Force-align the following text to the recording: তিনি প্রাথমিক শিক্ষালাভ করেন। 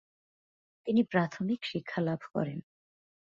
তিনি 0.87 1.01
প্রাথমিক 1.03 1.59
শিক্ষালাভ 1.65 2.21
করেন। 2.33 2.59